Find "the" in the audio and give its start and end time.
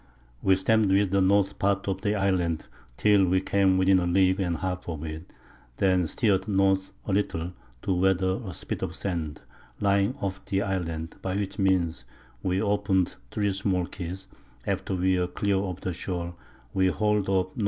1.11-1.21, 2.01-2.15, 10.45-10.63, 15.81-15.93